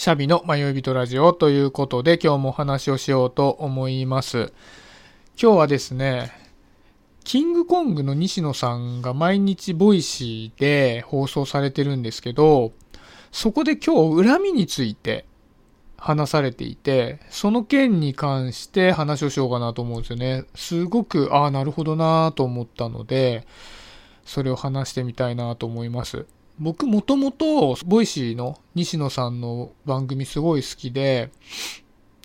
[0.00, 4.50] シャビの迷い人ラジオということで今日もお話をしようと思います。
[5.38, 6.32] 今日はですね、
[7.22, 12.72] キングコングの西野さんが毎日 Voicyで放送されてるんですけど、
[13.30, 15.26] そこで今日恨みについて
[15.98, 20.44] 話されていて、その件に関して話をしようかなと思うんですよね。
[20.54, 23.46] すごく、ああ、なるほどなと思ったので、
[24.24, 26.24] それを話してみたいなと思います。
[26.60, 31.30] 僕もともと、 Voicyの西野さんの番組すごい好きで、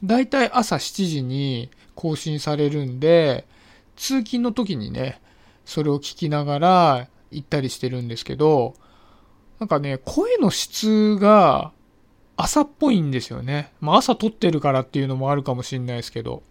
[0.04, 3.48] だいたい朝7時に更新されるんで、
[3.95, 5.22] 通勤の時にね、
[5.64, 8.76] それを聞きながら行ったりしてるんですけど、
[9.59, 11.72] なんかね、声の質が
[12.36, 13.72] 朝っぽいんですよね。
[13.80, 16.44] まあ朝録ってるからっていうのもあるかもしんないですけど。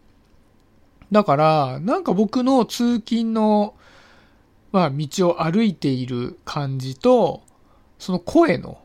[1.13, 3.75] だから、なんか僕の通勤の、
[4.73, 7.43] まあ道を歩いている感じと、
[8.05, 8.79] その声の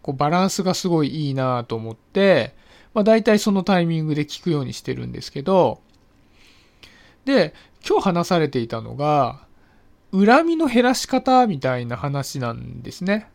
[0.00, 2.54] こうバランスがすごいいいなと思って、
[2.94, 5.82] まあ大体そのタイミングで聞くようにしてるんですけど、
[7.26, 7.52] で、
[7.86, 9.46] 今日話されていたのが、
[10.10, 13.28] 恨みの減らし方みたいな話なんですね。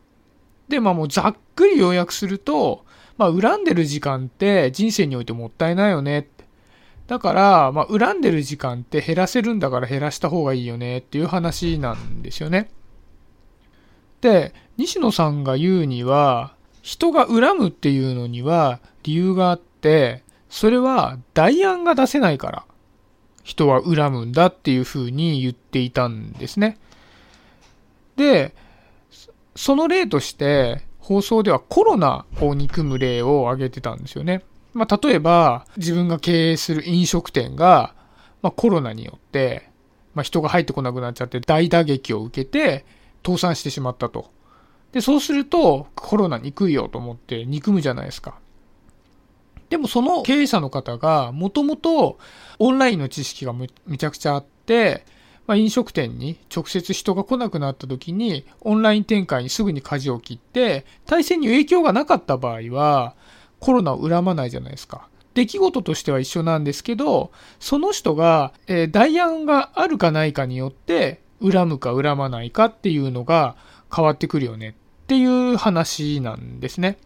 [0.69, 2.83] で、まあもうざっくり要約すると、
[3.17, 6.45] まあ恨んでる時間って人生においてもったいないよねって。
[7.05, 12.71] だから、まあ恨んでる時間って減らせるんだから減らした方がいいよねっていう話なんですよね。
[14.21, 22.65] で、西野さんが言うには、人が恨むっていうのには理由があって、それは代案が出せないから、
[23.43, 26.77] 人は恨むんだっていうふうに言っていたんですね。
[28.15, 28.53] で、
[29.55, 34.43] その例として、放送ではコロナを憎む例を挙げてたんですよね。
[34.73, 37.95] まあ、例えば、自分が経営する飲食店が、
[38.41, 39.69] まあ、コロナによって、
[40.13, 42.85] まあ、人が入ってこなくなっちゃって大打撃を受けて、
[43.25, 44.29] 倒産してしまったと。
[44.91, 48.39] で、そうすると、コロナ憎いよと思って憎むじゃないですか。
[49.69, 52.17] でもその経営者の方が、もともと
[52.59, 55.05] オンラインの知識がめちゃくちゃあって、
[55.45, 63.15] まあ、飲食店に直接人が来なくなった時に、オンライン展開にすぐに舵を切って、体制に影響がなかった場合は、
[63.59, 65.07] コロナを恨まないじゃないですか。
[65.33, 73.55] 出来事としては一緒なんですけど、その人が、えー、代案があるかないかによって、恨むか恨まないかっていうのが
[73.93, 74.73] 変わってくるよねっ
[75.07, 76.97] ていう話なんですね。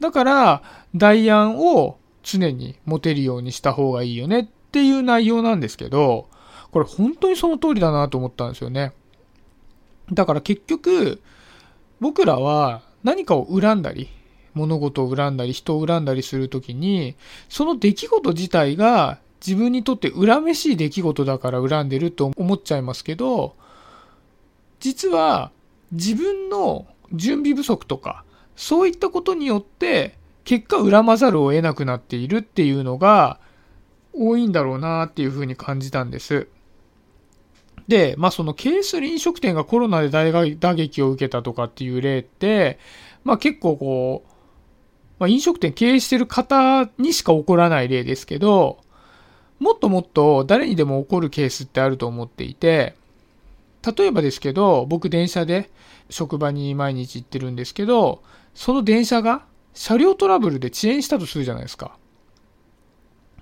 [0.00, 0.62] だから、
[0.94, 6.28] 代案を常に持てるようにした方がいいよねっていう内容なんですけど、
[6.70, 8.92] これ本当にその通りだなと思ったんですよね。
[10.12, 11.20] だから結局、
[12.00, 14.08] 僕らは何かを恨んだり、
[14.54, 17.16] 物事を恨んだり、人を恨んだりするときに、
[17.48, 23.54] その出来事自体が自分にとって恨めしい出来事だから恨んでると思っちゃいますけど、
[24.80, 25.50] 実は
[25.92, 28.24] 自分の準備不足とか、
[28.56, 33.38] そういったことによって、結果恨まざるを得なくなっているっていうのが
[34.14, 36.48] 多いんだろうなっていうふうに感じたんです。
[37.86, 42.78] で、まあその経営する飲食店がコロナで大打撃を受けたとかっていう例って、
[43.24, 44.30] まあ結構こう、
[45.18, 48.78] まあ飲食店経営してる方にしか起こらない例ですけど、
[49.58, 52.94] もっともっと誰にでも起こるケースってあると思っていて、
[53.96, 55.70] 例えばですけど、僕電車で
[56.10, 58.22] 職場に毎日行ってるんですけど、
[58.54, 59.44] その電車が
[59.74, 61.96] 車両トラブルで遅延したとするじゃないですか。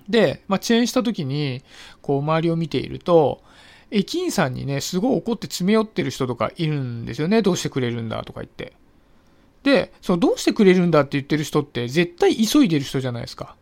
[0.07, 1.63] で、まあ、遅延した時に、
[2.01, 3.41] こう周りを見ていると、
[3.91, 7.41] 駅員さんにね、すごい怒って詰め寄ってる人とかいるんですよね。
[7.41, 8.73] どうしてくれるんだとか言って。
[9.63, 13.55] で、そのどうしてくれるんだって言ってる人って絶対急いでる人じゃないですか。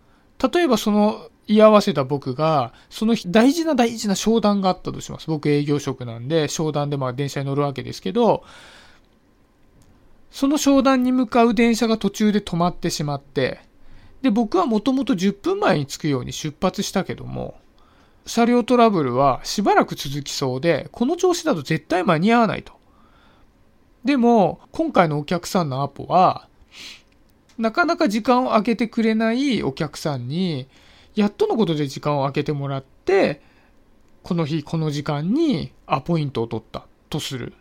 [0.54, 5.28] 例えばその居合わせた僕が、その日大事な大事な商談があったとします。
[5.28, 8.44] 僕営業職なんで、商談でまあ電車に乗るわけですけど、
[10.32, 13.60] その商談に向かう電車が途中で止まってしまって、
[14.22, 17.56] で、僕はもともと10分前に着くように出発したけども、
[18.26, 22.74] 車両トラブルはしばらく続きそうで、この調子だと絶対間に合わないと。
[24.04, 26.48] でも、今回のお客さんのアポは、
[27.58, 30.68] なかなか時間を空けてくれないお客さんに、
[31.16, 33.42] やっとのことで時間を空けてもらって、
[34.24, 37.54] この日この時間にアポイントを取ったとする。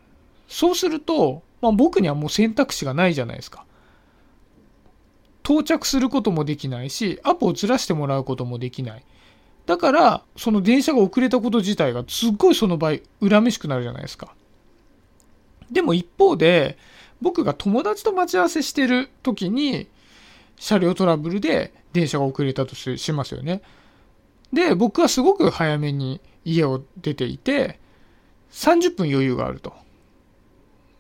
[0.49, 3.65] そうすると、まあ、僕にはもう選択肢がないじゃないですか。
[5.45, 9.05] 到着することもできないし、アポをずらしてもらうこともできない。
[9.67, 14.35] だから、その電車が遅れたこと自体がすっごいその場合、恨めしくなるじゃないですか。
[15.71, 16.79] でも一方で、
[17.21, 19.87] 僕が友達と待ち合わせしてる時に、
[20.57, 23.63] 車両トラブルで電車が遅れたとしますよね。
[24.53, 27.81] で、僕はすごく早めに家を出ていて、
[28.53, 29.75] 30分余裕があると。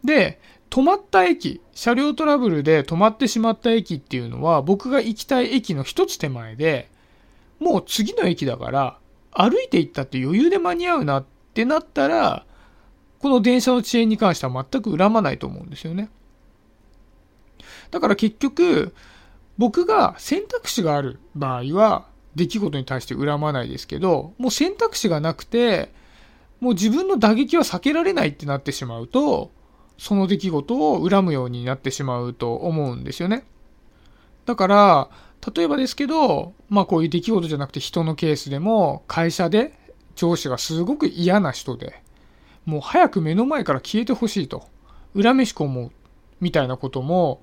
[0.02, 0.40] で、
[0.70, 6.90] 止まった駅、車両トラブルで止まってしまった駅っていうのは、僕が行きたい駅の一つ手前で、
[7.60, 8.98] もう次の駅だから、
[9.30, 11.24] 歩いて行ったって余裕で間に合うなっ
[11.54, 12.44] てなったら、
[13.20, 16.10] この電車の遅延に関しては全く恨まないと思うんですよね。
[17.90, 18.94] だから結局、
[19.58, 25.92] 僕が選択肢がある場合は、出来事に対して恨まないですけど、もう選択肢がなくて、
[26.60, 29.52] もう自分の打撃は避けられないってなってしまうと、
[29.98, 33.44] その出来事を恨むようになってしまうと思うんですよね。
[34.46, 35.10] だから、
[35.54, 39.78] 例えばですけど、まあこういう出来事じゃなくて人のケースでも、会社で
[40.16, 42.02] 上司がすごく嫌な人で、
[42.64, 44.66] もう早く目の前から消えてほしいと、
[45.14, 45.92] 恨めしく思う、
[46.40, 47.42] みたいなことも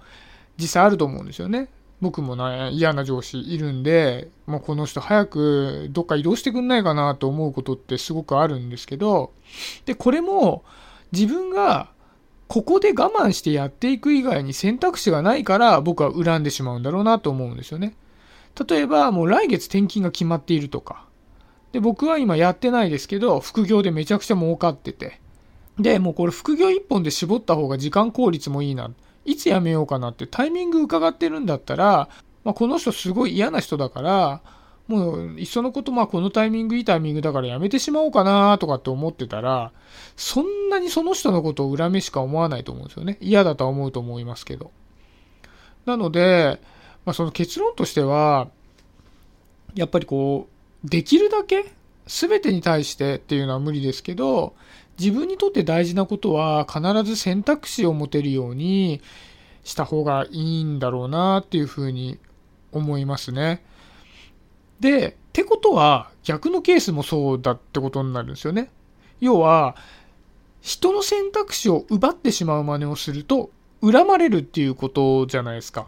[0.57, 1.69] 実際あると思うんですよね。
[2.01, 9.31] 僕もね、嫌な上司いるんで、もうこの人早くどっか移動してくんないかなと思うことってすごくあるんですけど、
[9.85, 10.63] で、これも
[11.11, 11.89] 自分が
[12.47, 17.95] ここで我慢してやっていく以外に選択肢がないから僕は恨んでしまうんだろうなと思うんですよね。
[18.67, 21.05] 例えばもう来月転勤が決まっているとか。
[21.71, 25.21] で、僕は今やってないですけど、副業でめちゃくちゃ儲かってて。
[25.79, 28.91] で、もうこれ副業一本で絞った方が時間効率もいいな。
[29.25, 32.09] いつ辞めようかなってタイミング伺ってるんだったら、
[32.43, 34.41] まあ、この人すごい嫌な人だから、
[34.87, 39.71] もう、いっそのこと、まあ、このタイミングいいタイミングだからやめてしまおうかなとかって思ってたら、
[40.17, 43.17] そんなにその人のことを恨めしか思わないと思うんですよね。
[43.21, 44.71] 嫌だとは思うと思いますけど。
[45.85, 46.59] なので、
[47.05, 48.49] まあ、その結論としては、
[49.75, 50.47] やっぱりこ
[50.85, 51.71] う、できるだけ
[52.07, 54.55] 全てに対してっていうのは無理ですけど、
[55.01, 59.01] 自分にとって大事なことは必ず選択肢を持てるように
[59.63, 62.19] した方がいいんだろうなっていうふうに
[62.71, 63.63] 思いますね。
[64.79, 68.69] で、ってことは逆のケースもそうだってことになるんですよね。
[69.19, 69.75] 要は、
[70.61, 73.49] 人の選択肢を奪ってしまう真似をすると
[73.81, 75.87] 恨まれるっていうことじゃないですか。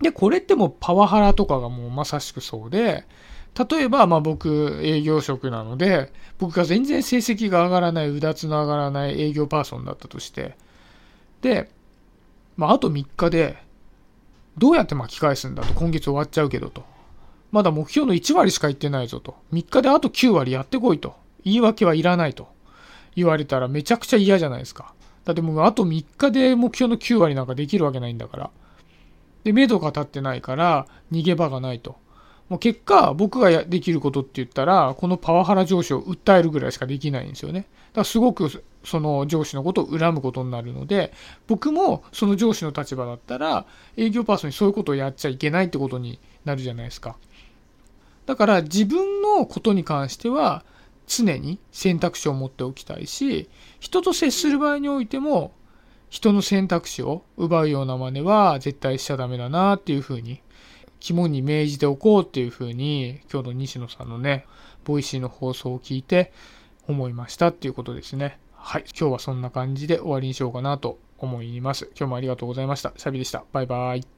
[0.00, 3.04] で、これってもうパワハラとかがもうまさしくそうで、
[3.56, 10.56] 例えば、まあ僕、営業職なので、僕が全然成績が上がらない、うだつの上がらない営業パーソンだったとして、
[11.40, 11.70] で、
[12.56, 13.62] まああと3日で、
[14.58, 16.84] どうやって巻き返すんだと、今月終わっちゃうけどと。
[17.52, 19.36] まだ目標の1割しか行ってないぞと。
[19.52, 21.14] 3日であと9割やってこいと。
[21.44, 22.48] 言い訳はいらないと。
[23.14, 24.92] 言われたらめちゃくちゃ嫌じゃないですか。
[25.24, 28.50] だってもうあと3日で目標の9割なんかできるわけないんだから。
[29.44, 31.96] で、目処が立ってないから逃げ場がないと。
[32.48, 37.60] もう結果、僕ができることって言ったら、このパワハラ上司を訴えるぐらいしかできないんですよね。
[37.60, 37.70] だか
[38.00, 41.12] らすごくその上司のことを恨むことになるので、
[41.46, 47.16] 僕もその上司の立場だったら、営業パーソンにそういうことをやっちゃいけないってことになるじゃないですか。
[48.26, 50.64] だから自分のことに関しては、
[51.06, 53.48] 常に選択肢を持っておきたいし、
[53.80, 55.52] 人と接する場合においても、
[56.10, 60.40] 人の選択肢を奪うような真似は絶対しちゃダメだなっていうふうに
[61.04, 64.46] 肝に銘じておこうっていうふうに、今日の西野さんのね、
[64.84, 66.32] Voicyの放送を聞いて
[66.88, 68.38] 思いましたっていうことですね。
[68.54, 68.84] はい。
[68.98, 71.90] 今日はそんな感じで終わりにしようかなと思います。
[71.94, 72.94] 今日もありがとうございました。
[72.96, 73.44] シャビでした。
[73.52, 74.13] バイバイ。